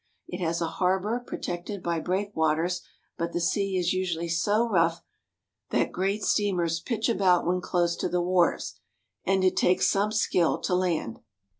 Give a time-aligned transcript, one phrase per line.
[0.27, 2.81] It has a harbor protected by breakwaters,
[3.19, 5.03] but the sea is usually so rough
[5.69, 8.79] that great steamers pitch about when close to the wharves,
[9.25, 11.19] and it takes some skill to land.